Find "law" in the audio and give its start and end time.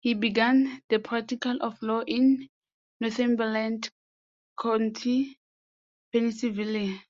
1.80-2.02